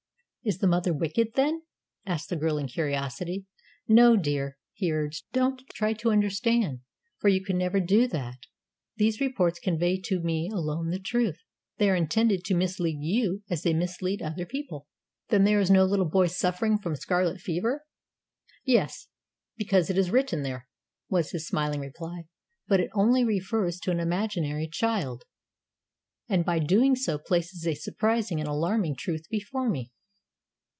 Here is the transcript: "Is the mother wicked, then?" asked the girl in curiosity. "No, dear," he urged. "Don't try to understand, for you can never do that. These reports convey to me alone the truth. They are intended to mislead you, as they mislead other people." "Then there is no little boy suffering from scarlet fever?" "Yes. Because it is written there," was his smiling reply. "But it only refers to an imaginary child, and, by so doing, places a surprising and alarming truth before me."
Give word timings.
"Is 0.43 0.57
the 0.57 0.65
mother 0.65 0.91
wicked, 0.91 1.33
then?" 1.35 1.61
asked 2.03 2.29
the 2.29 2.35
girl 2.35 2.57
in 2.57 2.67
curiosity. 2.67 3.45
"No, 3.87 4.17
dear," 4.17 4.57
he 4.73 4.91
urged. 4.91 5.25
"Don't 5.31 5.61
try 5.75 5.93
to 5.93 6.09
understand, 6.09 6.79
for 7.19 7.29
you 7.29 7.43
can 7.43 7.59
never 7.59 7.79
do 7.79 8.07
that. 8.07 8.39
These 8.95 9.21
reports 9.21 9.59
convey 9.59 9.99
to 10.05 10.19
me 10.19 10.49
alone 10.51 10.89
the 10.89 10.97
truth. 10.97 11.37
They 11.77 11.91
are 11.91 11.95
intended 11.95 12.43
to 12.45 12.55
mislead 12.55 12.97
you, 13.03 13.43
as 13.51 13.61
they 13.61 13.75
mislead 13.75 14.23
other 14.23 14.47
people." 14.47 14.87
"Then 15.29 15.43
there 15.43 15.59
is 15.59 15.69
no 15.69 15.85
little 15.85 16.09
boy 16.09 16.25
suffering 16.25 16.79
from 16.79 16.95
scarlet 16.95 17.39
fever?" 17.39 17.85
"Yes. 18.65 19.09
Because 19.57 19.91
it 19.91 19.97
is 19.99 20.09
written 20.09 20.41
there," 20.41 20.67
was 21.07 21.29
his 21.29 21.45
smiling 21.47 21.81
reply. 21.81 22.23
"But 22.67 22.79
it 22.79 22.89
only 22.95 23.23
refers 23.23 23.77
to 23.81 23.91
an 23.91 23.99
imaginary 23.99 24.67
child, 24.67 25.23
and, 26.27 26.43
by 26.43 26.57
so 26.57 26.65
doing, 26.65 26.95
places 27.27 27.67
a 27.67 27.75
surprising 27.75 28.39
and 28.39 28.49
alarming 28.49 28.95
truth 28.95 29.29
before 29.29 29.69
me." 29.69 29.91